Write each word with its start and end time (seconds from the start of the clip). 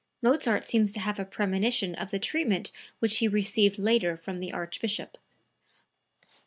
Mozart 0.23 0.67
seems 0.67 0.91
to 0.93 0.99
have 0.99 1.19
a 1.19 1.25
premonition 1.25 1.93
of 1.93 2.09
the 2.09 2.17
treatment 2.17 2.71
which 2.97 3.17
he 3.19 3.27
received 3.27 3.77
later 3.77 4.17
from 4.17 4.37
the 4.37 4.51
Archbishop.) 4.51 5.15